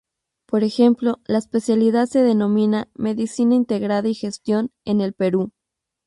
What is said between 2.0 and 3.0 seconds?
se denomina